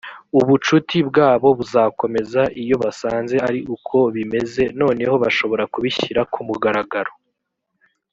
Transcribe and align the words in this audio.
ubucuti 0.39 0.97
bwabo 1.09 1.47
buzakomeza 1.57 2.41
iyo 2.61 2.75
basanze 2.83 3.35
ari 3.47 3.59
uko 3.75 3.97
bimeze 4.15 4.63
noneho 4.81 5.13
bashobora 5.23 5.63
kubishyira 5.73 6.21
ku 6.33 6.39
mugaragaro 6.47 7.11